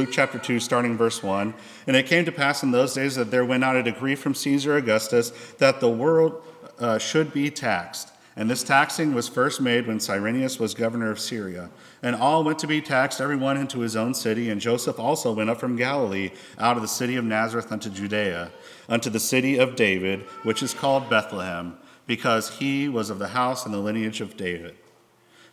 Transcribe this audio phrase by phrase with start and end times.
[0.00, 1.52] Luke chapter 2, starting verse 1.
[1.86, 4.34] And it came to pass in those days that there went out a decree from
[4.34, 6.42] Caesar Augustus that the world
[6.78, 8.08] uh, should be taxed.
[8.34, 11.68] And this taxing was first made when Cyrenius was governor of Syria.
[12.02, 14.48] And all went to be taxed, every one into his own city.
[14.48, 18.52] And Joseph also went up from Galilee, out of the city of Nazareth unto Judea,
[18.88, 21.76] unto the city of David, which is called Bethlehem,
[22.06, 24.76] because he was of the house and the lineage of David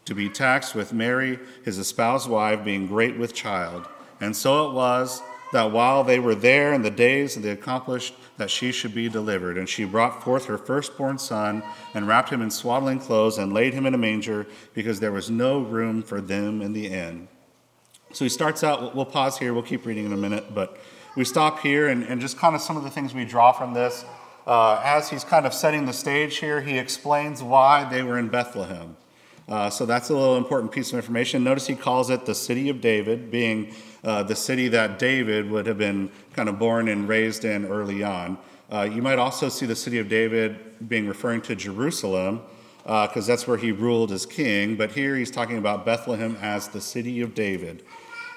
[0.06, 3.86] to be taxed with Mary, his espoused wife, being great with child.
[4.20, 5.22] And so it was
[5.54, 9.10] that while they were there in the days of the accomplished, that she should be
[9.10, 9.58] delivered.
[9.58, 11.64] And she brought forth her firstborn son,
[11.94, 15.30] and wrapped him in swaddling clothes, and laid him in a manger, because there was
[15.30, 17.28] no room for them in the inn.
[18.14, 20.78] So he starts out, we'll pause here, we'll keep reading in a minute, but
[21.16, 23.74] we stop here, and, and just kind of some of the things we draw from
[23.74, 24.06] this.
[24.46, 28.30] Uh, as he's kind of setting the stage here, he explains why they were in
[28.30, 28.96] Bethlehem.
[29.48, 31.44] Uh, so that's a little important piece of information.
[31.44, 33.74] Notice he calls it the city of David, being
[34.04, 38.04] uh, the city that David would have been kind of born and raised in early
[38.04, 38.38] on.
[38.72, 42.42] Uh, you might also see the city of David being referring to Jerusalem,
[42.84, 44.76] because uh, that's where he ruled as king.
[44.76, 47.84] But here he's talking about Bethlehem as the city of David.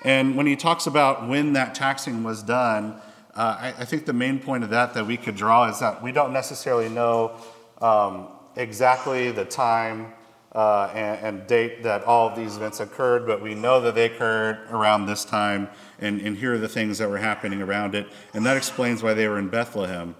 [0.02, 3.00] And when he talks about when that taxing was done,
[3.34, 6.02] uh, I, I, think the main point of that that we could draw is that
[6.02, 7.36] we don't necessarily know
[7.80, 10.12] um, exactly the time
[10.52, 14.06] uh, and, and, date that all of these events occurred, but we know that they
[14.06, 15.68] occurred around this time,
[16.00, 19.14] and, and here are the things that were happening around it, and that explains why
[19.14, 20.16] they were in Bethlehem.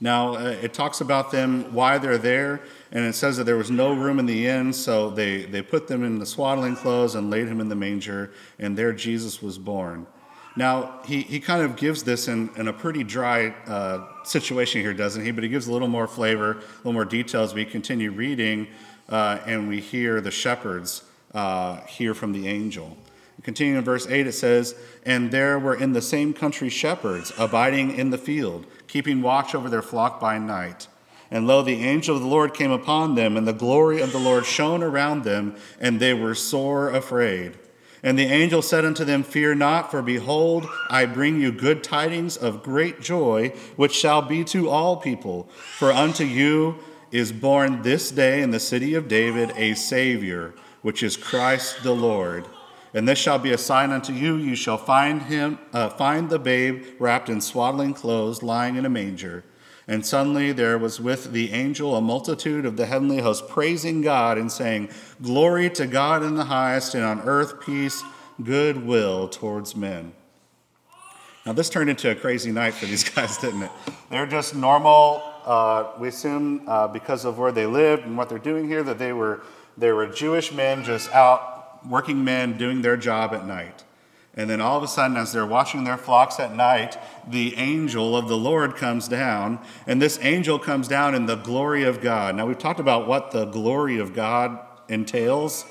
[0.00, 2.60] Now, uh, it talks about them, why they're there,
[2.92, 5.88] and it says that there was no room in the inn, so they, they put
[5.88, 8.30] them in the swaddling clothes and laid him in the manger,
[8.60, 10.06] and there Jesus was born.
[10.54, 14.94] Now, he, he kind of gives this in, in a pretty dry uh, situation here,
[14.94, 15.30] doesn't he?
[15.30, 18.66] But he gives a little more flavor, a little more detail as we continue reading
[19.08, 21.02] uh, and we hear the shepherds
[21.34, 22.96] uh, hear from the angel.
[23.42, 27.96] Continuing in verse 8, it says, And there were in the same country shepherds abiding
[27.96, 30.88] in the field, keeping watch over their flock by night.
[31.30, 34.18] And lo, the angel of the Lord came upon them, and the glory of the
[34.18, 37.58] Lord shone around them, and they were sore afraid.
[38.02, 42.36] And the angel said unto them, Fear not, for behold, I bring you good tidings
[42.36, 45.48] of great joy, which shall be to all people.
[45.78, 46.76] For unto you
[47.10, 51.94] is born this day in the city of David a Savior, which is Christ the
[51.94, 52.46] Lord.
[52.94, 56.38] And this shall be a sign unto you: you shall find him, uh, find the
[56.38, 59.44] babe wrapped in swaddling clothes, lying in a manger.
[59.86, 64.36] And suddenly there was with the angel a multitude of the heavenly host, praising God
[64.36, 64.90] and saying,
[65.22, 68.02] "Glory to God in the highest, and on earth peace,
[68.42, 70.12] goodwill towards men."
[71.46, 73.70] Now this turned into a crazy night for these guys, didn't it?
[74.10, 78.38] They're just normal uh, we assume uh, because of where they lived and what they're
[78.38, 79.42] doing here that they were,
[79.76, 83.84] they were Jewish men just out, working men doing their job at night.
[84.34, 86.96] And then all of a sudden, as they're watching their flocks at night,
[87.28, 89.58] the angel of the Lord comes down.
[89.84, 92.36] And this angel comes down in the glory of God.
[92.36, 95.64] Now, we've talked about what the glory of God entails.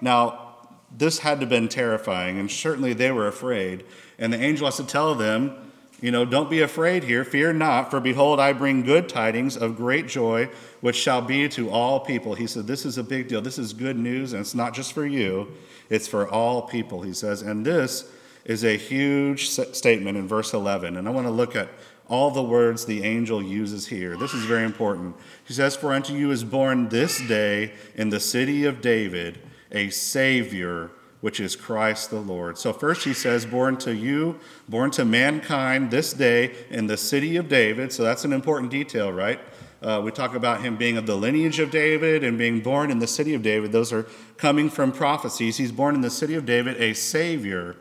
[0.00, 0.56] Now,
[0.96, 3.84] this had to have been terrifying, and certainly they were afraid.
[4.18, 5.71] And the angel has to tell them,
[6.02, 9.76] you know, don't be afraid here, fear not, for behold, I bring good tidings of
[9.76, 12.34] great joy, which shall be to all people.
[12.34, 13.40] He said, This is a big deal.
[13.40, 15.52] This is good news, and it's not just for you,
[15.88, 17.40] it's for all people, he says.
[17.40, 18.10] And this
[18.44, 20.96] is a huge statement in verse 11.
[20.96, 21.68] And I want to look at
[22.08, 24.16] all the words the angel uses here.
[24.16, 25.14] This is very important.
[25.44, 29.38] He says, For unto you is born this day in the city of David
[29.70, 30.90] a Savior
[31.22, 32.58] which is Christ the Lord.
[32.58, 34.38] So, first he says, Born to you,
[34.68, 37.92] born to mankind this day in the city of David.
[37.92, 39.40] So, that's an important detail, right?
[39.80, 42.98] Uh, we talk about him being of the lineage of David and being born in
[42.98, 43.70] the city of David.
[43.70, 44.06] Those are
[44.36, 45.56] coming from prophecies.
[45.56, 47.76] He's born in the city of David, a Savior.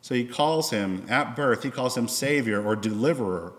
[0.00, 3.54] So, he calls him at birth, he calls him Savior or Deliverer.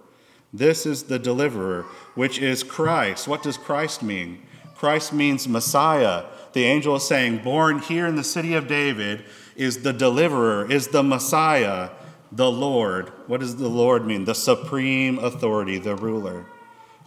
[0.54, 1.84] This is the Deliverer,
[2.16, 3.28] which is Christ.
[3.28, 4.44] What does Christ mean?
[4.76, 9.24] Christ means Messiah the angel is saying, born here in the city of David
[9.56, 11.90] is the deliverer, is the Messiah,
[12.32, 13.10] the Lord.
[13.28, 14.26] What does the Lord mean?
[14.26, 16.46] The supreme authority, the ruler.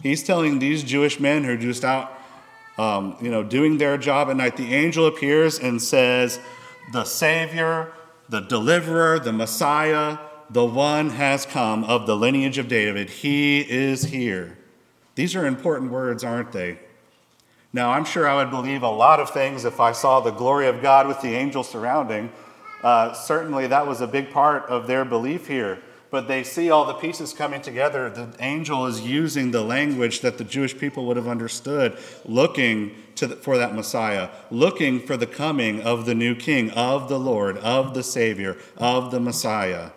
[0.01, 2.11] He's telling these Jewish men who are just out,
[2.77, 4.57] um, you know, doing their job at night.
[4.57, 6.39] The angel appears and says,
[6.91, 7.93] The Savior,
[8.29, 10.17] the deliverer, the Messiah,
[10.49, 13.09] the one has come of the lineage of David.
[13.09, 14.57] He is here.
[15.15, 16.79] These are important words, aren't they?
[17.75, 20.67] Now, I'm sure I would believe a lot of things if I saw the glory
[20.67, 22.31] of God with the angels surrounding.
[22.83, 25.79] Uh, certainly, that was a big part of their belief here.
[26.11, 28.11] But they see all the pieces coming together.
[28.11, 33.29] The angel is using the language that the Jewish people would have understood, looking the,
[33.29, 37.95] for that Messiah, looking for the coming of the new king, of the Lord, of
[37.95, 39.89] the Savior, of the Messiah.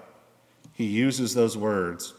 [0.73, 2.15] He uses those words.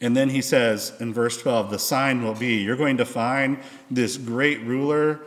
[0.00, 3.58] And then he says in verse 12, the sign will be you're going to find
[3.90, 5.20] this great ruler,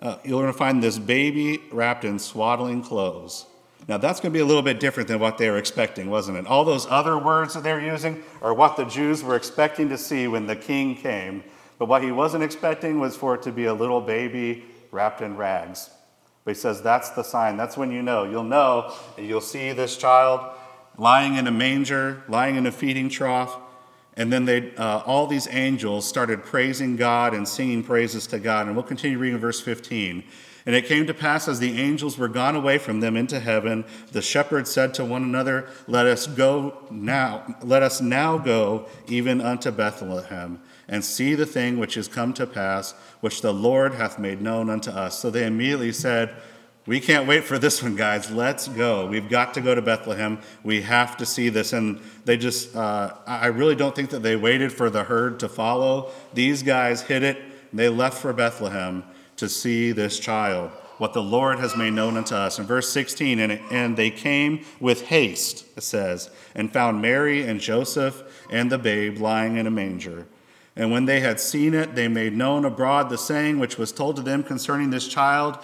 [0.00, 3.46] uh, you're going to find this baby wrapped in swaddling clothes.
[3.88, 6.38] Now, that's going to be a little bit different than what they were expecting, wasn't
[6.38, 6.46] it?
[6.46, 10.28] All those other words that they're using are what the Jews were expecting to see
[10.28, 11.42] when the king came.
[11.78, 15.36] But what he wasn't expecting was for it to be a little baby wrapped in
[15.36, 15.90] rags.
[16.44, 17.56] But he says that's the sign.
[17.56, 18.24] That's when you know.
[18.24, 20.56] You'll know, and you'll see this child
[20.96, 23.56] lying in a manger, lying in a feeding trough.
[24.16, 28.66] And then they, uh, all these angels started praising God and singing praises to God.
[28.66, 30.24] And we'll continue reading verse 15.
[30.64, 33.84] And it came to pass as the angels were gone away from them into heaven,
[34.12, 39.40] the shepherds said to one another, Let us go now, let us now go even
[39.40, 44.20] unto Bethlehem, and see the thing which is come to pass, which the Lord hath
[44.20, 45.18] made known unto us.
[45.18, 46.32] So they immediately said,
[46.84, 48.28] We can't wait for this one, guys.
[48.28, 49.06] Let's go.
[49.06, 50.40] We've got to go to Bethlehem.
[50.64, 51.72] We have to see this.
[51.72, 55.48] And they just, uh, I really don't think that they waited for the herd to
[55.48, 56.10] follow.
[56.34, 57.40] These guys hit it.
[57.72, 59.04] They left for Bethlehem
[59.36, 62.58] to see this child, what the Lord has made known unto us.
[62.58, 67.60] In verse 16, and, and they came with haste, it says, and found Mary and
[67.60, 70.26] Joseph and the babe lying in a manger.
[70.74, 74.16] And when they had seen it, they made known abroad the saying which was told
[74.16, 75.58] to them concerning this child.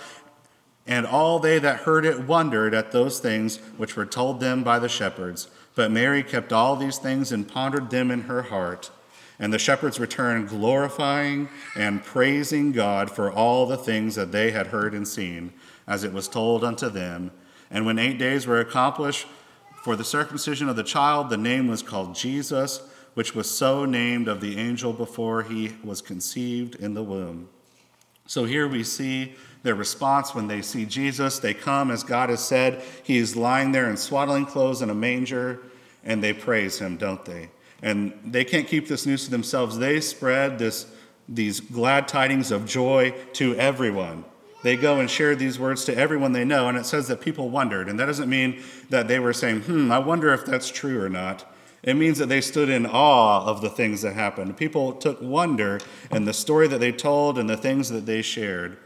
[0.88, 4.78] And all they that heard it wondered at those things which were told them by
[4.78, 5.48] the shepherds.
[5.74, 8.90] But Mary kept all these things and pondered them in her heart.
[9.38, 14.68] And the shepherds returned, glorifying and praising God for all the things that they had
[14.68, 15.52] heard and seen,
[15.86, 17.30] as it was told unto them.
[17.70, 19.26] And when eight days were accomplished
[19.84, 22.80] for the circumcision of the child, the name was called Jesus,
[23.12, 27.50] which was so named of the angel before he was conceived in the womb.
[28.26, 31.38] So here we see their response when they see Jesus.
[31.38, 34.94] They come, as God has said, he is lying there in swaddling clothes in a
[34.94, 35.60] manger,
[36.04, 37.50] and they praise him, don't they?
[37.82, 39.78] And they can't keep this news to themselves.
[39.78, 40.86] They spread this,
[41.28, 44.24] these glad tidings of joy to everyone.
[44.62, 47.48] They go and share these words to everyone they know, and it says that people
[47.48, 47.88] wondered.
[47.88, 51.08] And that doesn't mean that they were saying, hmm, I wonder if that's true or
[51.08, 51.44] not.
[51.82, 54.56] It means that they stood in awe of the things that happened.
[54.56, 58.78] People took wonder in the story that they told and the things that they shared.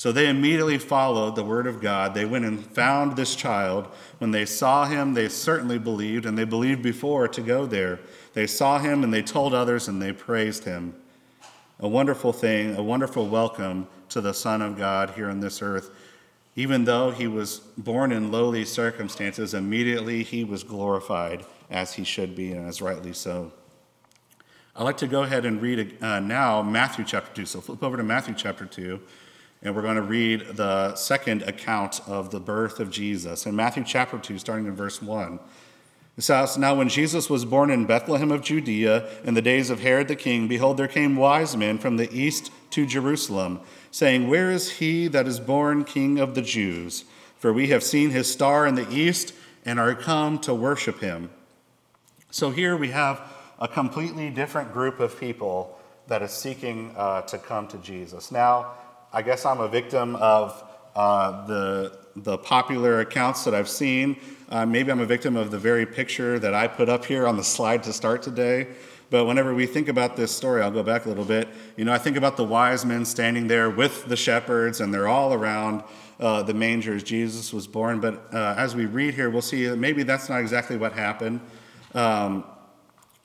[0.00, 2.14] So they immediately followed the word of God.
[2.14, 3.84] They went and found this child.
[4.16, 8.00] When they saw him, they certainly believed, and they believed before to go there.
[8.32, 10.94] They saw him and they told others and they praised him.
[11.80, 15.90] A wonderful thing, a wonderful welcome to the Son of God here on this earth.
[16.56, 22.34] Even though he was born in lowly circumstances, immediately he was glorified as he should
[22.34, 23.52] be and as rightly so.
[24.74, 27.44] I'd like to go ahead and read uh, now Matthew chapter 2.
[27.44, 28.98] So flip over to Matthew chapter 2,
[29.62, 33.44] and we're going to read the second account of the birth of Jesus.
[33.44, 35.38] In Matthew chapter 2, starting in verse 1.
[36.16, 39.80] It says, Now when Jesus was born in Bethlehem of Judea in the days of
[39.80, 43.60] Herod the king, behold, there came wise men from the east to Jerusalem,
[43.90, 47.04] saying, Where is he that is born king of the Jews?
[47.36, 49.34] For we have seen his star in the east
[49.64, 51.30] and are come to worship him.
[52.30, 53.20] So here we have
[53.58, 58.32] a completely different group of people that is seeking uh, to come to Jesus.
[58.32, 58.72] Now,
[59.12, 60.62] I guess I'm a victim of
[60.94, 64.16] uh, the, the popular accounts that I've seen
[64.50, 67.36] uh, maybe I'm a victim of the very picture that I put up here on
[67.36, 68.66] the slide to start today.
[69.08, 71.48] But whenever we think about this story, I'll go back a little bit.
[71.76, 75.08] You know, I think about the wise men standing there with the shepherds, and they're
[75.08, 75.84] all around
[76.18, 78.00] uh, the manger as Jesus was born.
[78.00, 81.40] But uh, as we read here, we'll see that maybe that's not exactly what happened.
[81.94, 82.44] Um,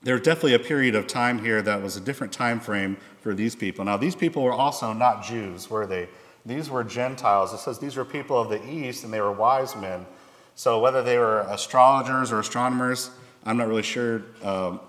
[0.06, 3.56] there's definitely a period of time here that was a different time frame for these
[3.56, 3.84] people.
[3.84, 6.08] Now, these people were also not Jews, were they?
[6.46, 7.54] These were Gentiles.
[7.54, 10.06] It says these were people of the East, and they were wise men.
[10.54, 13.10] So whether they were astrologers or astronomers,
[13.46, 14.80] I'm not really sure um,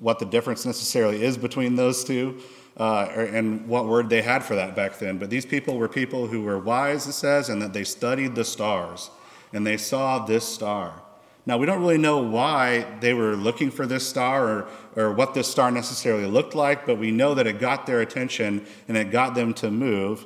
[0.00, 2.40] what the difference necessarily is between those two
[2.78, 5.18] uh, and what word they had for that back then.
[5.18, 8.44] But these people were people who were wise, it says, and that they studied the
[8.44, 9.10] stars
[9.52, 11.02] and they saw this star.
[11.44, 15.34] Now, we don't really know why they were looking for this star or, or what
[15.34, 19.10] this star necessarily looked like, but we know that it got their attention and it
[19.10, 20.24] got them to move.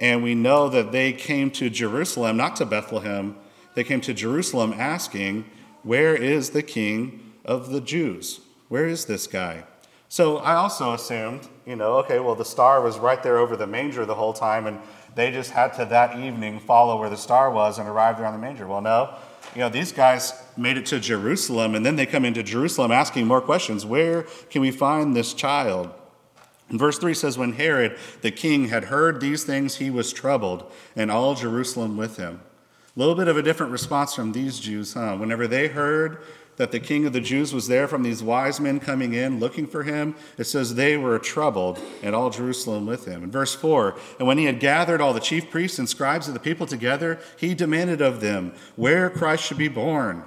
[0.00, 3.36] And we know that they came to Jerusalem, not to Bethlehem,
[3.74, 5.44] they came to Jerusalem asking,
[5.82, 8.40] Where is the king of the Jews?
[8.68, 9.64] Where is this guy?
[10.08, 13.66] So I also assumed, you know, okay, well, the star was right there over the
[13.66, 14.80] manger the whole time, and
[15.14, 18.32] they just had to that evening follow where the star was and arrive there on
[18.32, 18.66] the manger.
[18.66, 19.14] Well, no,
[19.54, 23.26] you know, these guys made it to Jerusalem, and then they come into Jerusalem asking
[23.26, 23.86] more questions.
[23.86, 25.90] Where can we find this child?
[26.68, 30.70] And verse 3 says, When Herod the king had heard these things, he was troubled,
[30.94, 32.40] and all Jerusalem with him.
[32.96, 35.16] A little bit of a different response from these Jews, huh?
[35.16, 36.18] Whenever they heard
[36.58, 39.66] that the king of the Jews was there from these wise men coming in looking
[39.66, 43.22] for him, it says they were troubled, and all Jerusalem with him.
[43.22, 46.34] In verse 4, and when he had gathered all the chief priests and scribes of
[46.34, 50.24] the people together, he demanded of them where Christ should be born.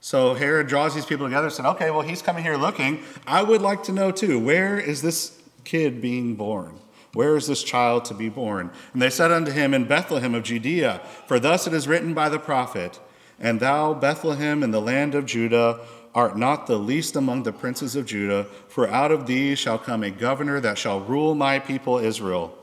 [0.00, 3.02] So Herod draws these people together and said, Okay, well, he's coming here looking.
[3.26, 6.78] I would like to know too, where is this kid being born?
[7.14, 8.70] Where is this child to be born?
[8.92, 12.28] And they said unto him, In Bethlehem of Judea, for thus it is written by
[12.28, 13.00] the prophet,
[13.40, 15.80] And thou, Bethlehem, in the land of Judah,
[16.14, 20.02] art not the least among the princes of Judah, for out of thee shall come
[20.02, 22.56] a governor that shall rule my people Israel.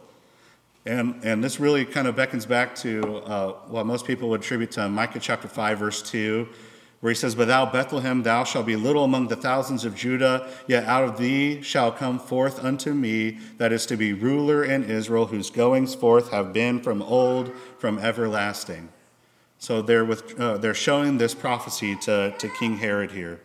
[0.85, 4.71] And, and this really kind of beckons back to uh, what most people would attribute
[4.71, 6.47] to Micah chapter 5, verse 2
[7.01, 10.47] where he says, But thou, Bethlehem, thou shalt be little among the thousands of Judah,
[10.67, 14.83] yet out of thee shall come forth unto me that is to be ruler in
[14.83, 18.89] Israel, whose goings forth have been from old, from everlasting.
[19.61, 23.39] So they're, with, uh, they're showing this prophecy to, to King Herod here.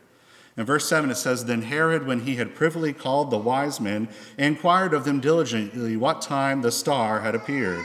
[0.56, 4.08] In verse 7, it says, Then Herod, when he had privily called the wise men,
[4.38, 7.84] inquired of them diligently what time the star had appeared.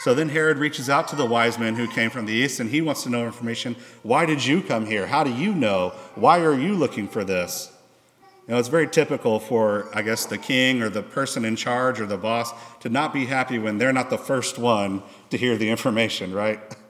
[0.00, 2.70] So then Herod reaches out to the wise men who came from the east and
[2.70, 3.76] he wants to know information.
[4.02, 5.06] Why did you come here?
[5.06, 5.90] How do you know?
[6.14, 7.70] Why are you looking for this?
[8.48, 12.00] You know, it's very typical for, I guess, the king or the person in charge
[12.00, 15.58] or the boss to not be happy when they're not the first one to hear
[15.58, 16.58] the information, right?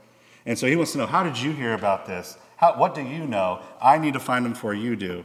[0.47, 2.39] And so he wants to know, how did you hear about this?
[2.57, 3.61] How, what do you know?
[3.83, 5.25] I need to find them before you do.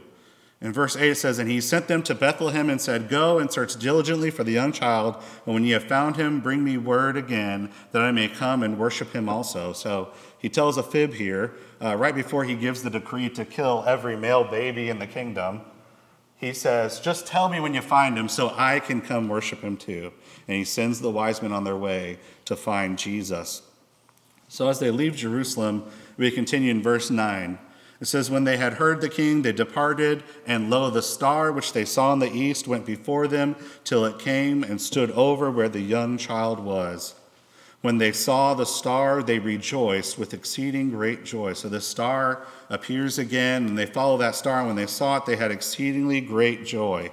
[0.60, 3.50] In verse 8 it says, And he sent them to Bethlehem and said, Go and
[3.50, 7.16] search diligently for the young child, and when ye have found him, bring me word
[7.16, 9.72] again, that I may come and worship him also.
[9.72, 13.82] So he tells a fib here, uh, right before he gives the decree to kill
[13.88, 15.62] every male baby in the kingdom.
[16.36, 19.76] He says, Just tell me when you find him so I can come worship him
[19.76, 20.12] too.
[20.46, 23.62] And he sends the wise men on their way to find Jesus.
[24.52, 25.84] So as they leave Jerusalem,
[26.18, 27.58] we continue in verse 9.
[28.02, 31.72] It says, When they had heard the king, they departed, and lo, the star which
[31.72, 35.70] they saw in the east went before them till it came and stood over where
[35.70, 37.14] the young child was.
[37.80, 41.54] When they saw the star, they rejoiced with exceeding great joy.
[41.54, 44.66] So the star appears again, and they follow that star.
[44.66, 47.10] When they saw it, they had exceedingly great joy.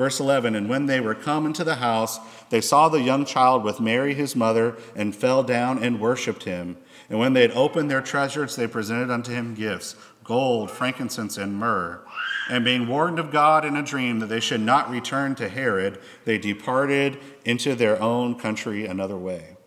[0.00, 3.62] Verse 11 And when they were come into the house, they saw the young child
[3.62, 6.78] with Mary his mother, and fell down and worshipped him.
[7.10, 11.54] And when they had opened their treasures, they presented unto him gifts gold, frankincense, and
[11.54, 12.00] myrrh.
[12.48, 15.98] And being warned of God in a dream that they should not return to Herod,
[16.24, 19.58] they departed into their own country another way.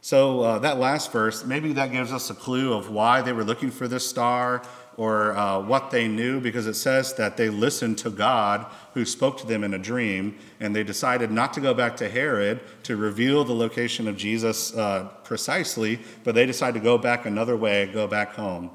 [0.00, 3.44] So, uh, that last verse, maybe that gives us a clue of why they were
[3.44, 4.62] looking for this star
[4.96, 9.36] or uh, what they knew, because it says that they listened to God who spoke
[9.38, 12.96] to them in a dream, and they decided not to go back to Herod to
[12.96, 17.86] reveal the location of Jesus uh, precisely, but they decided to go back another way,
[17.92, 18.70] go back home.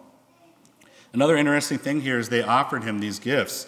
[1.13, 3.67] Another interesting thing here is they offered him these gifts.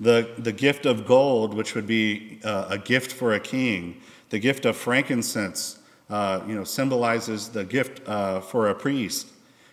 [0.00, 4.38] The, the gift of gold, which would be uh, a gift for a king, the
[4.38, 5.78] gift of frankincense,
[6.08, 9.28] uh, you know, symbolizes the gift uh, for a priest,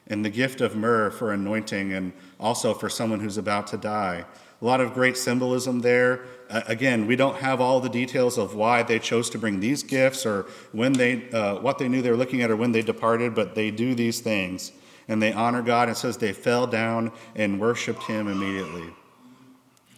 [0.10, 4.26] and the gift of myrrh for anointing, and also for someone who's about to die.
[4.62, 6.26] A lot of great symbolism there.
[6.50, 9.84] Uh, again, we don't have all the details of why they chose to bring these
[9.84, 12.82] gifts or when they, uh, what they knew they were looking at or when they
[12.82, 14.72] departed, but they do these things
[15.08, 15.88] and they honor God.
[15.90, 18.90] and says they fell down and worshiped him immediately.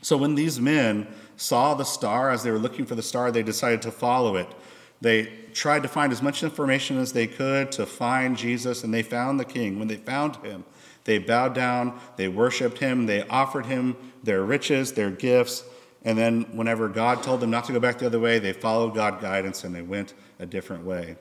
[0.02, 3.44] So when these men saw the star as they were looking for the star, they
[3.44, 4.48] decided to follow it.
[5.02, 9.04] They tried to find as much information as they could to find Jesus, and they
[9.04, 9.80] found the king.
[9.80, 10.66] When they found him,
[11.06, 15.64] they bowed down, they worshiped him, they offered him their riches, their gifts,
[16.04, 18.96] and then whenever God told them not to go back the other way, they followed
[18.96, 21.18] God's guidance and they went a different way.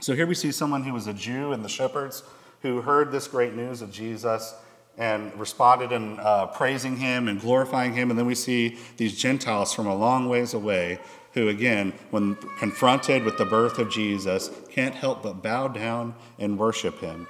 [0.00, 2.22] So here we see someone who was a Jew and the shepherds
[2.62, 4.54] who heard this great news of Jesus
[4.98, 8.10] and responded in uh, praising him and glorifying him.
[8.10, 10.98] And then we see these Gentiles from a long ways away
[11.36, 16.58] who, again, when confronted with the birth of Jesus, can't help but bow down and
[16.58, 17.28] worship him.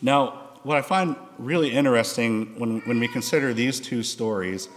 [0.00, 4.68] Now, what I find really interesting when, when we consider these two stories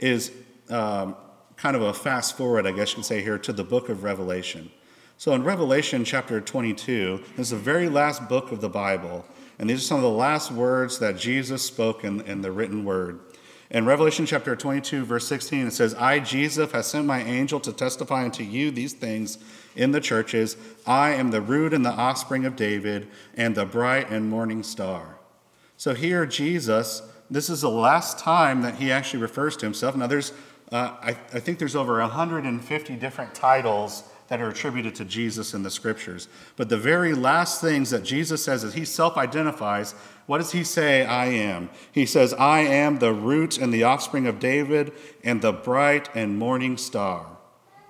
[0.00, 0.32] is
[0.68, 1.14] um,
[1.56, 4.02] kind of a fast forward, I guess you could say, here to the book of
[4.02, 4.68] Revelation.
[5.16, 9.24] So in Revelation chapter 22, this is the very last book of the Bible,
[9.60, 12.84] and these are some of the last words that Jesus spoke in, in the written
[12.84, 13.20] word.
[13.70, 17.72] In Revelation chapter 22, verse 16, it says, I, Jesus, have sent my angel to
[17.72, 19.38] testify unto you these things
[19.74, 20.56] in the churches.
[20.86, 25.16] I am the root and the offspring of David, and the bright and morning star.
[25.76, 29.96] So here, Jesus, this is the last time that he actually refers to himself.
[29.96, 30.32] Now, there's
[30.72, 35.62] uh, I, I think there's over 150 different titles that are attributed to Jesus in
[35.62, 36.28] the scriptures.
[36.56, 39.92] But the very last things that Jesus says is he self identifies.
[40.26, 41.68] What does he say, I am?
[41.92, 46.38] He says, I am the root and the offspring of David and the bright and
[46.38, 47.26] morning star.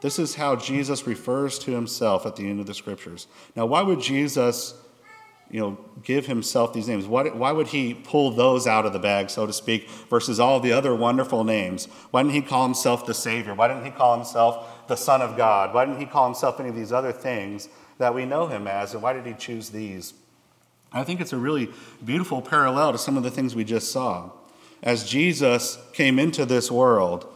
[0.00, 3.26] This is how Jesus refers to himself at the end of the scriptures.
[3.56, 4.74] Now, why would Jesus
[5.50, 7.06] you know, give himself these names?
[7.06, 10.58] Why, why would he pull those out of the bag, so to speak, versus all
[10.60, 11.86] the other wonderful names?
[12.10, 13.54] Why didn't he call himself the Savior?
[13.54, 15.74] Why didn't he call himself the Son of God?
[15.74, 18.94] Why didn't he call himself any of these other things that we know him as?
[18.94, 20.14] And why did he choose these?
[20.92, 21.70] I think it's a really
[22.04, 24.30] beautiful parallel to some of the things we just saw.
[24.82, 27.26] As Jesus came into this world,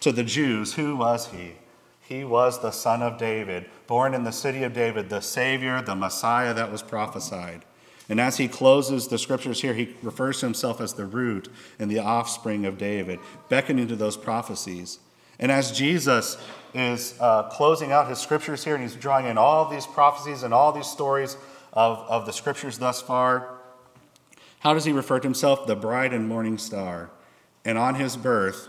[0.00, 1.52] to the Jews, who was he?
[2.00, 5.94] He was the son of David, born in the city of David, the Savior, the
[5.94, 7.62] Messiah that was prophesied.
[8.08, 11.88] And as he closes the scriptures here, he refers to himself as the root and
[11.88, 14.98] the offspring of David, beckoning to those prophecies.
[15.40, 16.36] And as Jesus
[16.74, 20.54] is uh, closing out his scriptures here, and he's drawing in all these prophecies and
[20.54, 21.36] all these stories
[21.72, 23.58] of, of the scriptures thus far,
[24.60, 25.66] how does he refer to himself?
[25.66, 27.10] The bright and morning star.
[27.64, 28.68] And on his birth,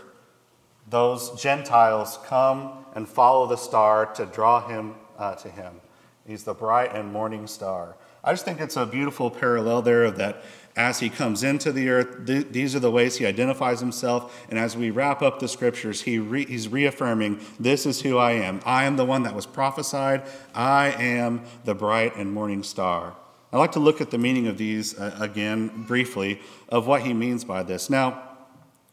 [0.88, 5.80] those Gentiles come and follow the star to draw him uh, to him.
[6.26, 7.96] He's the bright and morning star.
[8.24, 10.42] I just think it's a beautiful parallel there of that
[10.74, 14.46] as he comes into the earth, th- these are the ways he identifies himself.
[14.48, 18.32] And as we wrap up the scriptures, he re- he's reaffirming, This is who I
[18.32, 18.60] am.
[18.64, 20.22] I am the one that was prophesied.
[20.54, 23.14] I am the bright and morning star.
[23.52, 27.12] I'd like to look at the meaning of these uh, again briefly of what he
[27.12, 27.90] means by this.
[27.90, 28.22] Now,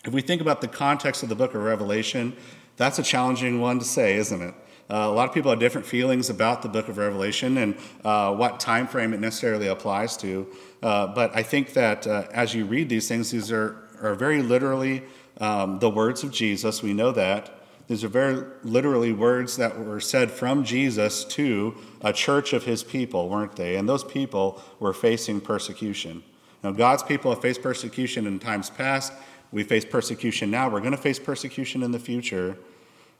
[0.03, 2.35] if we think about the context of the book of Revelation,
[2.75, 4.53] that's a challenging one to say, isn't it?
[4.89, 8.33] Uh, a lot of people have different feelings about the book of Revelation and uh,
[8.33, 10.47] what time frame it necessarily applies to.
[10.81, 14.41] Uh, but I think that uh, as you read these things, these are, are very
[14.41, 15.03] literally
[15.39, 16.81] um, the words of Jesus.
[16.81, 17.55] We know that.
[17.87, 22.83] These are very literally words that were said from Jesus to a church of his
[22.83, 23.75] people, weren't they?
[23.77, 26.23] And those people were facing persecution.
[26.63, 29.13] Now, God's people have faced persecution in times past.
[29.51, 30.69] We face persecution now.
[30.69, 32.57] We're going to face persecution in the future.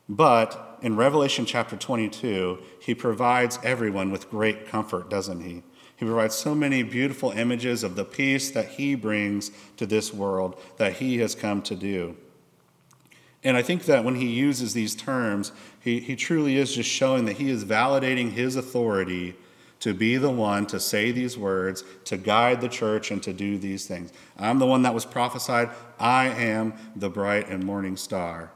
[0.10, 5.62] But in Revelation chapter 22, he provides everyone with great comfort, doesn't he?
[5.96, 10.60] He provides so many beautiful images of the peace that he brings to this world
[10.78, 12.16] that he has come to do.
[13.44, 17.26] And I think that when he uses these terms, he, he truly is just showing
[17.26, 19.36] that he is validating his authority
[19.82, 23.58] to be the one to say these words, to guide the church, and to do
[23.58, 24.12] these things.
[24.38, 25.70] I'm the one that was prophesied.
[26.00, 28.52] I am the bright and morning star.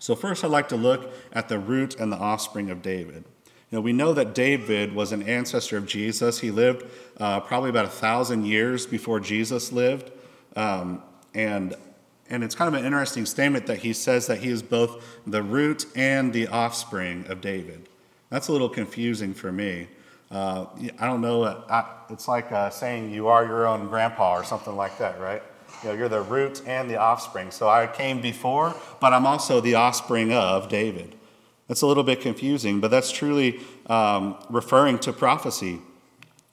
[0.00, 3.22] So, first, I'd like to look at the root and the offspring of David.
[3.44, 6.40] You know, we know that David was an ancestor of Jesus.
[6.40, 6.86] He lived
[7.18, 10.10] uh, probably about a thousand years before Jesus lived.
[10.56, 11.02] Um,
[11.34, 11.76] and,
[12.30, 15.42] and it's kind of an interesting statement that he says that he is both the
[15.42, 17.86] root and the offspring of David.
[18.30, 19.86] That's a little confusing for me.
[20.30, 20.64] Uh,
[20.98, 24.74] I don't know, I, it's like uh, saying you are your own grandpa or something
[24.74, 25.42] like that, right?
[25.82, 27.50] You know, you're the root and the offspring.
[27.50, 31.16] So I came before, but I'm also the offspring of David.
[31.68, 35.80] That's a little bit confusing, but that's truly um, referring to prophecy.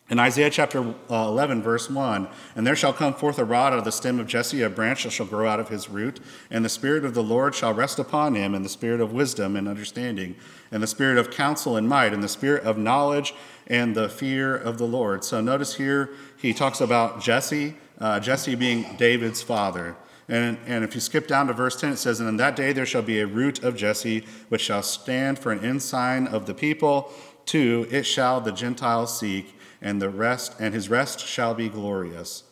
[0.10, 3.80] In Isaiah chapter uh, 11, verse 1, and there shall come forth a rod out
[3.80, 6.64] of the stem of Jesse, a branch that shall grow out of his root, and
[6.64, 9.68] the Spirit of the Lord shall rest upon him, and the Spirit of wisdom and
[9.68, 10.36] understanding,
[10.72, 13.34] and the Spirit of counsel and might, and the Spirit of knowledge
[13.66, 15.26] and the fear of the Lord.
[15.26, 19.96] So notice here he talks about Jesse uh, Jesse being David's father.
[20.30, 22.74] And, and if you skip down to verse 10, it says, And in that day
[22.74, 26.54] there shall be a root of Jesse, which shall stand for an ensign of the
[26.54, 27.12] people.
[27.48, 32.44] To, it shall the Gentiles seek, and the rest, and his rest shall be glorious.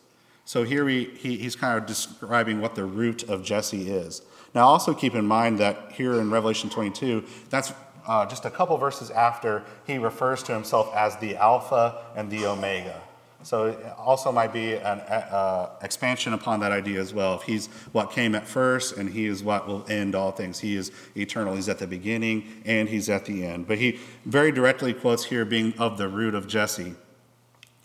[0.46, 4.22] So here we, he, he's kind of describing what the root of Jesse is.
[4.54, 7.72] Now, also keep in mind that here in Revelation 22, that's
[8.06, 12.46] uh, just a couple verses after he refers to himself as the Alpha and the
[12.46, 13.02] Omega.
[13.46, 17.36] So it also might be an uh, expansion upon that idea as well.
[17.36, 20.74] If he's what came at first and he is what will end all things, he
[20.74, 21.54] is eternal.
[21.54, 23.68] He's at the beginning and he's at the end.
[23.68, 26.96] But he very directly quotes here being of the root of Jesse.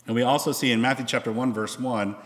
[0.08, 2.16] And we also see in Matthew chapter 1, verse 1,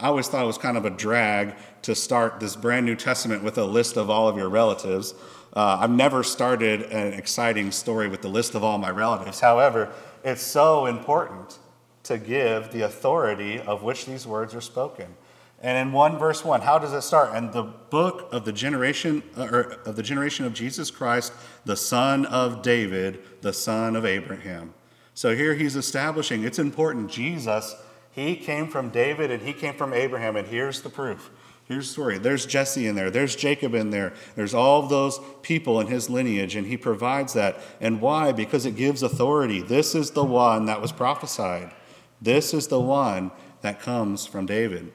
[0.00, 3.44] I always thought it was kind of a drag to start this brand New Testament
[3.44, 5.12] with a list of all of your relatives.
[5.54, 9.40] Uh, I've never started an exciting story with the list of all my relatives.
[9.40, 9.92] However,
[10.24, 11.58] it's so important
[12.06, 15.14] to give the authority of which these words are spoken.
[15.62, 17.34] And in 1 verse 1, how does it start?
[17.34, 21.32] And the book of the generation uh, or of the generation of Jesus Christ,
[21.64, 24.74] the son of David, the son of Abraham.
[25.14, 27.74] So here he's establishing it's important Jesus,
[28.12, 31.30] he came from David and he came from Abraham and here's the proof.
[31.66, 32.18] Here's the story.
[32.18, 33.10] There's Jesse in there.
[33.10, 34.12] There's Jacob in there.
[34.36, 37.58] There's all those people in his lineage, and he provides that.
[37.80, 38.30] And why?
[38.30, 39.62] Because it gives authority.
[39.62, 41.72] This is the one that was prophesied.
[42.20, 43.30] This is the one
[43.62, 44.92] that comes from David.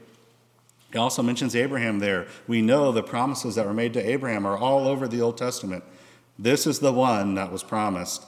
[0.92, 2.28] He also mentions Abraham there.
[2.48, 5.84] We know the promises that were made to Abraham are all over the Old Testament.
[6.38, 8.26] This is the one that was promised.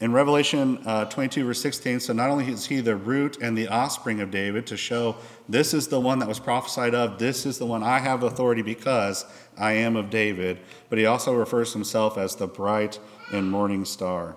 [0.00, 3.68] In Revelation uh, 22, verse 16, so not only is he the root and the
[3.68, 5.16] offspring of David to show
[5.48, 8.62] this is the one that was prophesied of, this is the one I have authority
[8.62, 9.24] because
[9.56, 10.58] I am of David,
[10.88, 12.98] but he also refers to himself as the bright
[13.32, 14.36] and morning star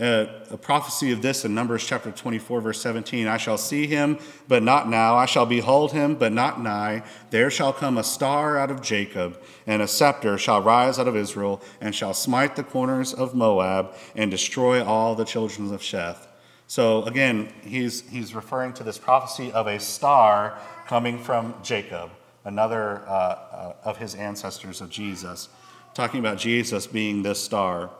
[0.00, 4.62] a prophecy of this in Numbers chapter 24, verse 17 I shall see him, but
[4.62, 5.16] not now.
[5.16, 7.02] I shall behold him, but not nigh.
[7.30, 11.16] There shall come a star out of Jacob, and a scepter shall rise out of
[11.16, 16.26] Israel, and shall smite the corners of Moab, and destroy all the children of Sheth.
[16.66, 22.10] So again, he's, he's referring to this prophecy of a star coming from Jacob,
[22.44, 25.48] another uh, uh, of his ancestors of Jesus,
[25.92, 27.90] talking about Jesus being this star.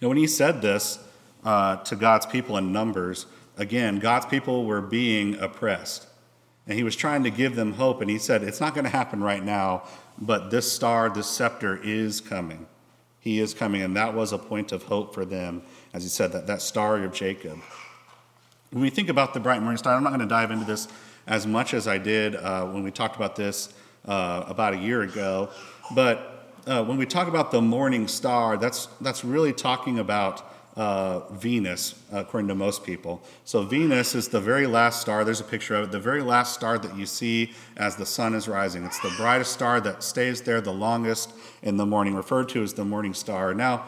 [0.00, 0.98] Now, when he said this
[1.44, 6.06] uh, to God's people in Numbers, again, God's people were being oppressed.
[6.66, 8.90] And he was trying to give them hope, and he said, It's not going to
[8.90, 9.84] happen right now,
[10.18, 12.66] but this star, this scepter is coming.
[13.20, 15.62] He is coming, and that was a point of hope for them,
[15.94, 17.60] as he said, that, that star of Jacob.
[18.70, 20.88] When we think about the bright morning star, I'm not going to dive into this
[21.26, 23.72] as much as I did uh, when we talked about this
[24.04, 25.50] uh, about a year ago,
[25.94, 26.35] but
[26.66, 31.94] uh, when we talk about the morning star, that's, that's really talking about uh, Venus,
[32.12, 33.22] according to most people.
[33.44, 35.24] So, Venus is the very last star.
[35.24, 38.34] There's a picture of it, the very last star that you see as the sun
[38.34, 38.84] is rising.
[38.84, 42.74] It's the brightest star that stays there the longest in the morning, referred to as
[42.74, 43.54] the morning star.
[43.54, 43.86] Now,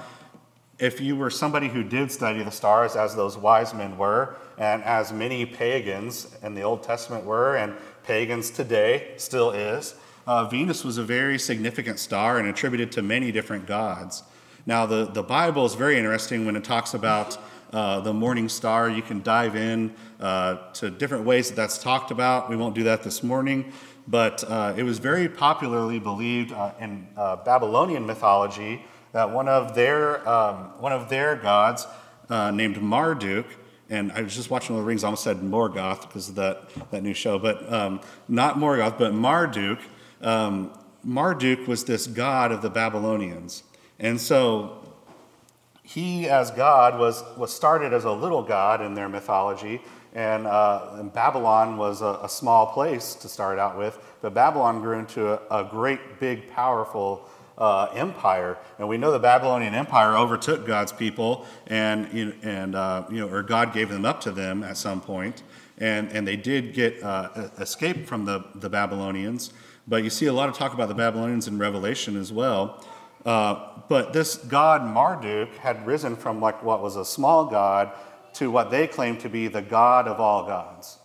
[0.78, 4.82] if you were somebody who did study the stars, as those wise men were, and
[4.84, 9.94] as many pagans in the Old Testament were, and pagans today still is,
[10.28, 14.22] uh, Venus was a very significant star and attributed to many different gods.
[14.66, 17.38] Now, the, the Bible is very interesting when it talks about
[17.72, 18.90] uh, the morning star.
[18.90, 22.50] You can dive in uh, to different ways that that's talked about.
[22.50, 23.72] We won't do that this morning,
[24.06, 29.74] but uh, it was very popularly believed uh, in uh, Babylonian mythology that one of
[29.74, 31.86] their, um, one of their gods,
[32.28, 33.46] named Marduk,
[33.88, 37.02] and I was just watching the Rings, I almost said Morgoth because of that, that
[37.02, 39.78] new show, but um, not Morgoth, but Marduk
[40.20, 40.70] um,
[41.04, 43.62] Marduk was this god of the Babylonians.
[43.98, 44.78] And so
[45.82, 49.80] he, as God, was, was started as a little god in their mythology.
[50.14, 54.80] And, uh, and Babylon was a, a, small place to start out with, but Babylon
[54.80, 57.28] grew into a, a great, big, powerful
[57.58, 58.56] uh, empire.
[58.78, 62.06] And we know the Babylonian Empire overtook God's people, and,
[62.42, 65.42] and uh, you know, or God gave them up to them at some point.
[65.78, 69.52] And, and they did get uh, escape from the, the Babylonians.
[69.88, 72.84] But you see a lot of talk about the Babylonians in Revelation as well.
[73.24, 77.90] Uh, but this god Marduk had risen from like what was a small god
[78.34, 80.98] to what they claimed to be the god of all gods.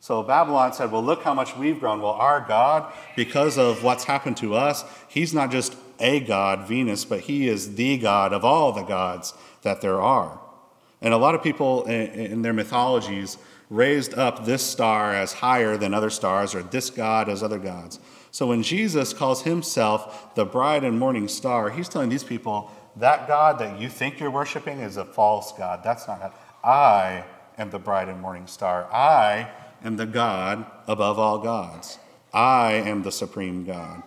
[0.00, 2.00] So Babylon said, Well, look how much we've grown.
[2.00, 7.04] Well, our God, because of what's happened to us, he's not just a god, Venus,
[7.04, 10.40] but he is the God of all the gods that there are.
[11.00, 13.38] And a lot of people in their mythologies
[13.70, 17.98] raised up this star as higher than other stars, or this God as other gods.
[18.30, 23.28] So when Jesus calls himself the bride and morning star, he's telling these people that
[23.28, 25.82] God that you think you're worshiping is a false God.
[25.82, 26.32] That's not God.
[26.64, 27.24] I
[27.56, 28.84] am the bride and morning star.
[28.92, 29.50] I
[29.84, 31.98] am the God above all gods.
[32.32, 34.02] I am the supreme God.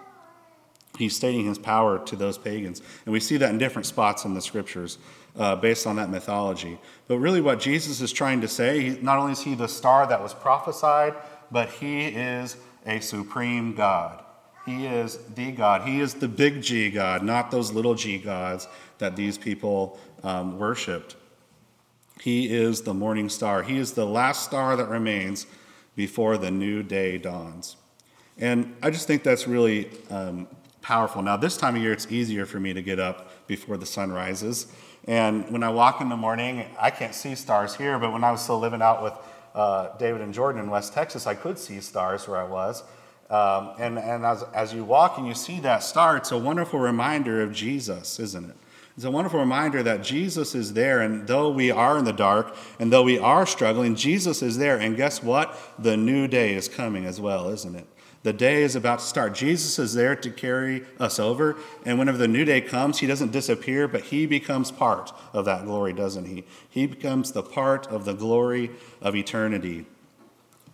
[0.97, 2.81] He's stating his power to those pagans.
[3.05, 4.97] And we see that in different spots in the scriptures
[5.37, 6.77] uh, based on that mythology.
[7.07, 10.21] But really, what Jesus is trying to say, not only is he the star that
[10.21, 11.15] was prophesied,
[11.49, 14.23] but he is a supreme God.
[14.65, 15.87] He is the God.
[15.87, 18.67] He is the big G God, not those little g gods
[18.99, 21.15] that these people um, worshiped.
[22.21, 23.63] He is the morning star.
[23.63, 25.47] He is the last star that remains
[25.95, 27.77] before the new day dawns.
[28.37, 30.47] And I just think that's really um,
[30.81, 31.23] powerful.
[31.23, 34.11] Now, this time of year, it's easier for me to get up before the sun
[34.11, 34.67] rises.
[35.07, 38.31] And when I walk in the morning, I can't see stars here, but when I
[38.31, 39.13] was still living out with
[39.55, 42.83] uh, David and Jordan in West Texas, I could see stars where I was.
[43.29, 46.79] Um, and and as, as you walk and you see that star, it's a wonderful
[46.79, 48.57] reminder of Jesus, isn't it?
[48.97, 52.53] It's a wonderful reminder that Jesus is there, and though we are in the dark,
[52.77, 54.77] and though we are struggling, Jesus is there.
[54.77, 55.57] And guess what?
[55.79, 57.87] The new day is coming as well, isn't it?
[58.23, 59.33] The day is about to start.
[59.33, 61.57] Jesus is there to carry us over.
[61.85, 65.65] And whenever the new day comes, he doesn't disappear, but he becomes part of that
[65.65, 66.43] glory, doesn't he?
[66.69, 69.85] He becomes the part of the glory of eternity.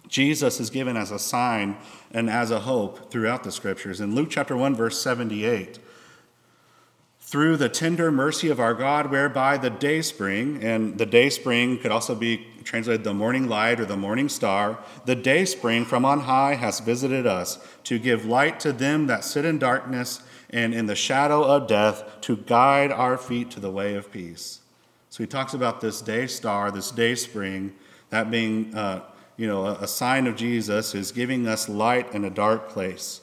[0.09, 1.77] Jesus is given as a sign
[2.11, 4.01] and as a hope throughout the scriptures.
[4.01, 5.79] In Luke chapter 1, verse 78,
[7.27, 11.77] through the tender mercy of our God, whereby the day spring, and the day spring
[11.77, 16.05] could also be translated the morning light or the morning star, the day spring from
[16.05, 20.73] on high has visited us to give light to them that sit in darkness and
[20.73, 24.61] in the shadow of death, to guide our feet to the way of peace.
[25.09, 27.75] So he talks about this day star, this day spring,
[28.09, 29.01] that being, uh,
[29.35, 33.19] you know, a, a sign of Jesus is giving us light in a dark place,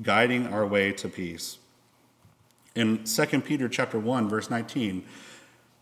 [0.00, 1.58] guiding our way to peace.
[2.78, 5.04] In 2 Peter chapter 1, verse 19,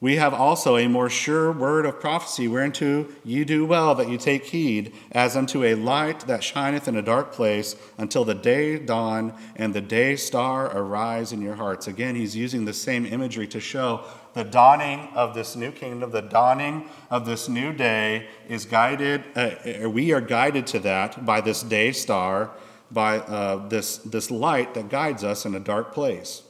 [0.00, 4.16] we have also a more sure word of prophecy, whereunto you do well that you
[4.16, 8.78] take heed, as unto a light that shineth in a dark place, until the day
[8.78, 11.86] dawn and the day star arise in your hearts.
[11.86, 16.22] Again, he's using the same imagery to show the dawning of this new kingdom, the
[16.22, 21.62] dawning of this new day is guided, uh, we are guided to that by this
[21.62, 22.52] day star,
[22.90, 26.42] by uh, this, this light that guides us in a dark place.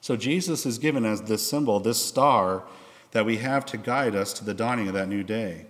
[0.00, 2.62] So Jesus is given as this symbol, this star
[3.12, 5.66] that we have to guide us to the dawning of that new day.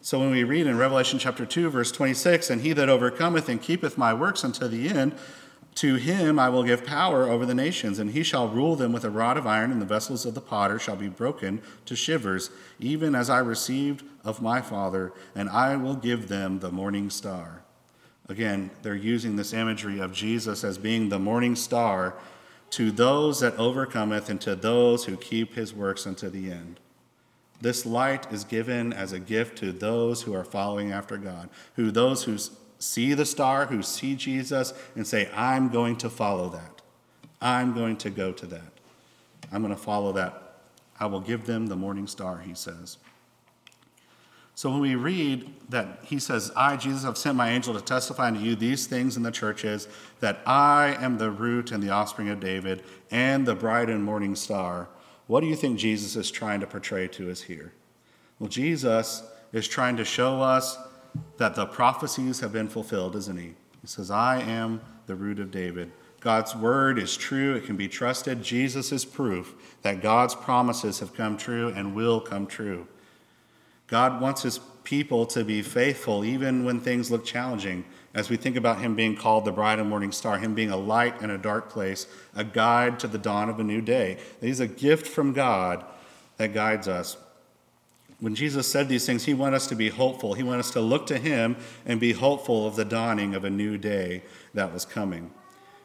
[0.00, 3.60] So when we read in Revelation chapter 2, verse 26, and he that overcometh and
[3.60, 5.14] keepeth my works unto the end,
[5.76, 9.04] to him I will give power over the nations, and he shall rule them with
[9.04, 12.50] a rod of iron, and the vessels of the potter shall be broken to shivers,
[12.80, 17.62] even as I received of my Father, and I will give them the morning star.
[18.28, 22.14] Again, they're using this imagery of Jesus as being the morning star
[22.70, 26.80] to those that overcometh and to those who keep his works unto the end.
[27.60, 31.90] This light is given as a gift to those who are following after God, who
[31.90, 32.38] those who
[32.78, 36.82] see the star, who see Jesus and say, I'm going to follow that.
[37.40, 38.72] I'm going to go to that.
[39.50, 40.56] I'm going to follow that.
[41.00, 42.98] I will give them the morning star, he says.
[44.58, 48.26] So when we read that he says, I, Jesus, have sent my angel to testify
[48.26, 49.86] unto you these things in the churches,
[50.18, 54.34] that I am the root and the offspring of David and the bright and morning
[54.34, 54.88] star,
[55.28, 57.72] what do you think Jesus is trying to portray to us here?
[58.40, 60.76] Well, Jesus is trying to show us
[61.36, 63.54] that the prophecies have been fulfilled, isn't he?
[63.80, 65.92] He says, I am the root of David.
[66.18, 68.42] God's word is true, it can be trusted.
[68.42, 72.88] Jesus is proof that God's promises have come true and will come true.
[73.88, 77.84] God wants his people to be faithful even when things look challenging.
[78.14, 80.76] As we think about him being called the bright and morning star, him being a
[80.76, 84.18] light in a dark place, a guide to the dawn of a new day.
[84.40, 85.84] He's a gift from God
[86.36, 87.16] that guides us.
[88.20, 90.34] When Jesus said these things, he wanted us to be hopeful.
[90.34, 93.50] He wanted us to look to him and be hopeful of the dawning of a
[93.50, 94.22] new day
[94.54, 95.30] that was coming.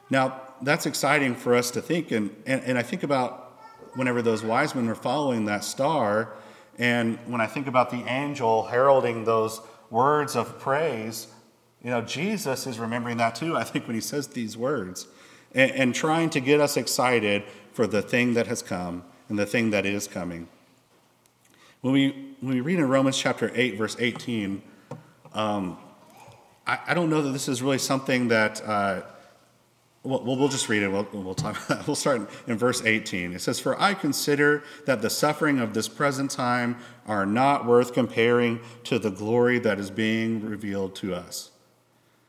[0.09, 3.59] Now, that's exciting for us to think, and, and, and I think about
[3.95, 6.33] whenever those wise men were following that star
[6.79, 11.27] and when I think about the angel heralding those words of praise,
[11.83, 15.07] you know, Jesus is remembering that too, I think, when he says these words
[15.53, 19.45] and, and trying to get us excited for the thing that has come and the
[19.45, 20.47] thing that is coming.
[21.81, 24.61] When we, when we read in Romans chapter 8, verse 18,
[25.33, 25.77] um,
[26.65, 29.01] I, I, don't know that this is really something that uh,
[30.03, 30.89] well, we'll just read it.
[30.89, 31.57] We'll, we'll talk.
[31.87, 33.33] We'll start in verse 18.
[33.33, 37.93] It says, "For I consider that the suffering of this present time are not worth
[37.93, 41.51] comparing to the glory that is being revealed to us."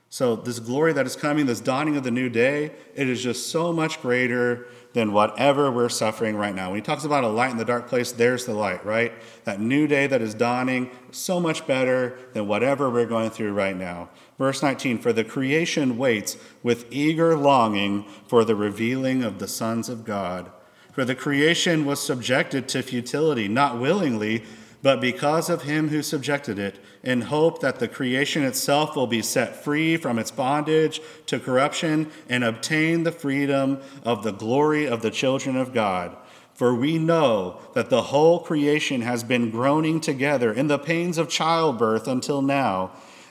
[0.08, 3.48] So, this glory that is coming, this dawning of the new day, it is just
[3.48, 6.70] so much greater than whatever we're suffering right now.
[6.70, 9.12] When he talks about a light in the dark place, there's the light, right?
[9.42, 13.76] That new day that is dawning, so much better than whatever we're going through right
[13.76, 14.08] now.
[14.38, 19.88] Verse 19 For the creation waits with eager longing for the revealing of the sons
[19.88, 20.50] of God.
[20.92, 24.44] For the creation was subjected to futility, not willingly
[24.84, 29.22] but because of him who subjected it, in hope that the creation itself will be
[29.22, 35.00] set free from its bondage to corruption and obtain the freedom of the glory of
[35.00, 36.14] the children of God.
[36.52, 41.30] For we know that the whole creation has been groaning together in the pains of
[41.30, 42.90] childbirth until now.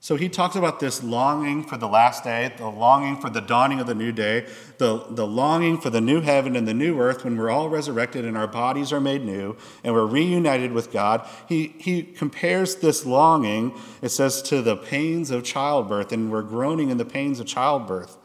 [0.00, 3.80] So he talks about this longing for the last day, the longing for the dawning
[3.80, 4.46] of the new day,
[4.78, 8.24] the, the longing for the new heaven and the new earth when we're all resurrected
[8.24, 11.26] and our bodies are made new and we're reunited with God.
[11.48, 16.90] He, he compares this longing, it says, to the pains of childbirth, and we're groaning
[16.90, 18.16] in the pains of childbirth.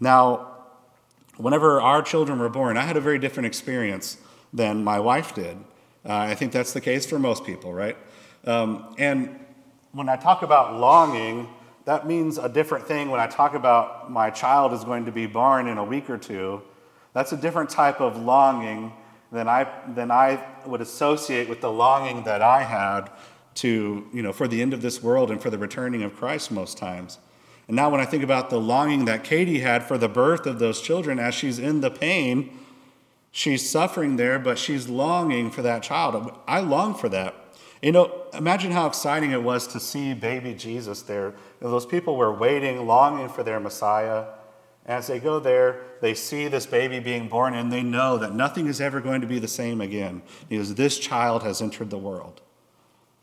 [0.00, 0.56] Now,
[1.36, 4.16] whenever our children were born, I had a very different experience
[4.54, 5.58] than my wife did.
[6.06, 7.96] Uh, I think that's the case for most people, right?
[8.46, 9.43] Um, and
[9.94, 11.48] when I talk about longing,
[11.84, 15.26] that means a different thing when I talk about my child is going to be
[15.26, 16.62] born in a week or two.
[17.12, 18.92] That's a different type of longing
[19.30, 23.10] than I, than I would associate with the longing that I had
[23.56, 26.50] to, you know, for the end of this world and for the returning of Christ
[26.50, 27.18] most times.
[27.68, 30.58] And now when I think about the longing that Katie had for the birth of
[30.58, 32.58] those children as she's in the pain,
[33.30, 36.36] she's suffering there, but she's longing for that child.
[36.48, 37.36] I long for that.
[37.80, 41.28] You know, imagine how exciting it was to see baby Jesus there.
[41.28, 44.26] You know, those people were waiting, longing for their Messiah.
[44.84, 48.34] And As they go there, they see this baby being born and they know that
[48.34, 51.98] nothing is ever going to be the same again because this child has entered the
[51.98, 52.40] world.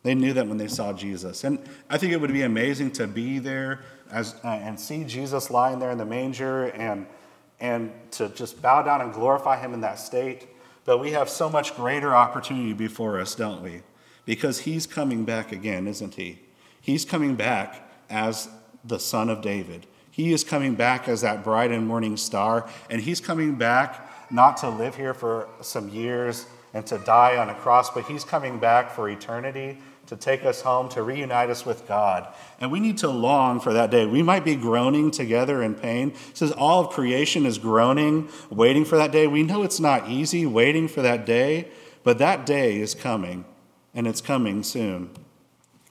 [0.03, 1.43] They knew that when they saw Jesus.
[1.43, 5.51] And I think it would be amazing to be there as, uh, and see Jesus
[5.51, 7.05] lying there in the manger and,
[7.59, 10.47] and to just bow down and glorify him in that state.
[10.85, 13.83] But we have so much greater opportunity before us, don't we?
[14.25, 16.39] Because he's coming back again, isn't he?
[16.79, 18.49] He's coming back as
[18.83, 19.87] the son of David.
[20.09, 24.57] He is coming back as that bright and morning star, and he's coming back not
[24.57, 28.59] to live here for some years and to die on a cross, but he's coming
[28.59, 32.27] back for eternity to take us home, to reunite us with God.
[32.59, 34.05] And we need to long for that day.
[34.05, 36.09] We might be groaning together in pain.
[36.29, 39.27] It says all of creation is groaning, waiting for that day.
[39.27, 41.69] We know it's not easy waiting for that day,
[42.03, 43.45] but that day is coming,
[43.93, 45.11] and it's coming soon.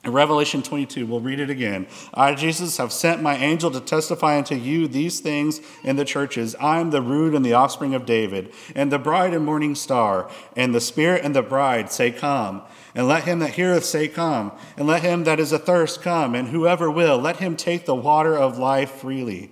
[0.03, 1.85] In Revelation 22, we'll read it again.
[2.11, 6.55] I, Jesus, have sent my angel to testify unto you these things in the churches.
[6.59, 10.27] I am the root and the offspring of David, and the bright and morning star,
[10.55, 12.63] and the Spirit and the bride say, Come.
[12.95, 14.53] And let him that heareth say, Come.
[14.75, 16.33] And let him that is athirst come.
[16.33, 19.51] And whoever will, let him take the water of life freely.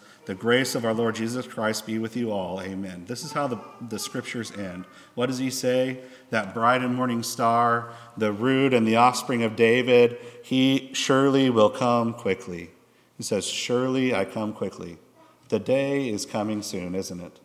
[0.31, 2.61] The grace of our Lord Jesus Christ be with you all.
[2.61, 3.03] Amen.
[3.05, 4.85] This is how the, the scriptures end.
[5.13, 5.97] What does he say?
[6.29, 11.69] That bright and morning star, the root and the offspring of David, he surely will
[11.69, 12.69] come quickly.
[13.17, 14.99] He says, Surely I come quickly.
[15.49, 17.37] The day is coming soon, isn't it?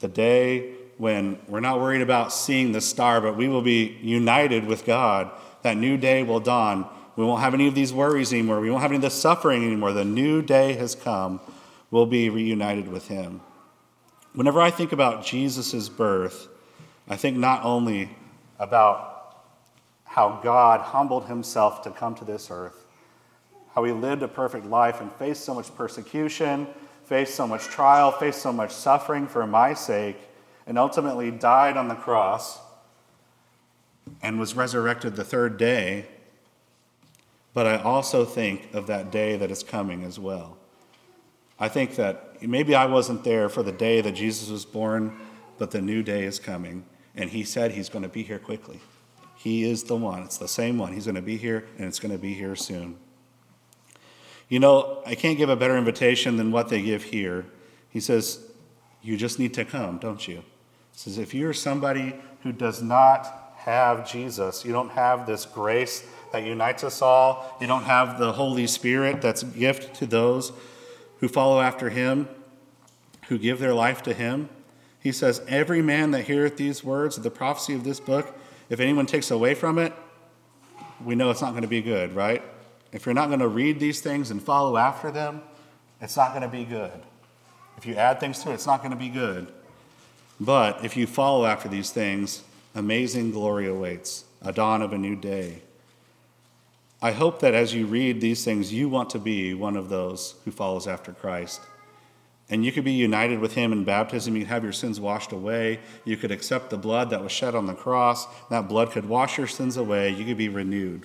[0.00, 4.66] The day when we're not worried about seeing the star, but we will be united
[4.66, 5.30] with God.
[5.62, 6.86] That new day will dawn.
[7.16, 8.60] We won't have any of these worries anymore.
[8.60, 9.94] We won't have any of this suffering anymore.
[9.94, 11.40] The new day has come
[11.94, 13.40] will be reunited with him.
[14.32, 16.48] Whenever I think about Jesus' birth,
[17.08, 18.10] I think not only
[18.58, 19.44] about
[20.02, 22.84] how God humbled himself to come to this earth,
[23.76, 26.66] how he lived a perfect life and faced so much persecution,
[27.04, 30.18] faced so much trial, faced so much suffering for my sake,
[30.66, 32.58] and ultimately died on the cross
[34.20, 36.06] and was resurrected the third day.
[37.52, 40.58] But I also think of that day that is coming as well.
[41.58, 45.16] I think that maybe I wasn't there for the day that Jesus was born,
[45.58, 46.84] but the new day is coming.
[47.14, 48.80] And he said he's going to be here quickly.
[49.36, 50.22] He is the one.
[50.22, 50.92] It's the same one.
[50.92, 52.96] He's going to be here, and it's going to be here soon.
[54.48, 57.46] You know, I can't give a better invitation than what they give here.
[57.88, 58.44] He says,
[59.02, 60.36] You just need to come, don't you?
[60.36, 60.42] He
[60.98, 66.42] says, If you're somebody who does not have Jesus, you don't have this grace that
[66.42, 70.52] unites us all, you don't have the Holy Spirit that's a gift to those
[71.24, 72.28] who follow after him,
[73.28, 74.46] who give their life to him.
[75.00, 78.78] He says, Every man that heareth these words of the prophecy of this book, if
[78.78, 79.94] anyone takes away from it,
[81.02, 82.42] we know it's not going to be good, right?
[82.92, 85.40] If you're not going to read these things and follow after them,
[85.98, 86.92] it's not going to be good.
[87.78, 89.50] If you add things to it, it's not going to be good.
[90.38, 92.42] But if you follow after these things,
[92.74, 95.62] amazing glory awaits, a dawn of a new day.
[97.04, 100.36] I hope that as you read these things, you want to be one of those
[100.46, 101.60] who follows after Christ.
[102.48, 104.34] And you could be united with him in baptism.
[104.34, 105.80] You could have your sins washed away.
[106.06, 108.26] You could accept the blood that was shed on the cross.
[108.48, 110.08] That blood could wash your sins away.
[110.14, 111.04] You could be renewed.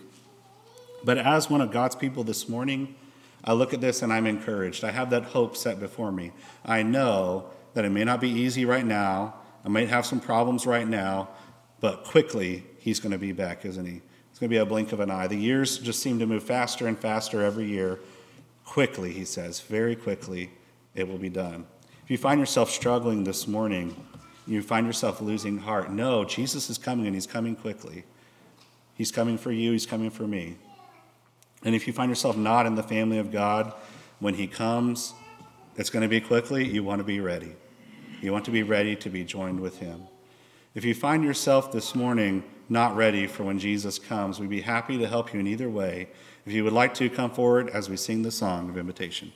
[1.04, 2.96] But as one of God's people this morning,
[3.44, 4.86] I look at this and I'm encouraged.
[4.86, 6.32] I have that hope set before me.
[6.64, 9.36] I know that it may not be easy right now.
[9.66, 11.28] I might have some problems right now,
[11.82, 14.02] but quickly he's going to be back, isn't he?
[14.40, 15.28] It's going to be a blink of an eye.
[15.28, 18.00] The years just seem to move faster and faster every year.
[18.64, 20.52] Quickly, he says, very quickly,
[20.96, 21.66] it will be done.
[22.06, 24.02] If you find yourself struggling this morning
[24.48, 28.06] you find yourself losing heart, no, Jesus is coming and he's coming quickly.
[28.96, 30.56] He's coming for you, he's coming for me.
[31.66, 33.74] And if you find yourself not in the family of God,
[34.20, 35.14] when he comes,
[35.76, 37.58] it's going to be quickly, you want to be ready.
[38.22, 40.04] You want to be ready to be joined with him.
[40.76, 44.98] If you find yourself this morning not ready for when Jesus comes, we'd be happy
[44.98, 46.10] to help you in either way.
[46.46, 49.32] If you would like to, come forward as we sing the song of invitation.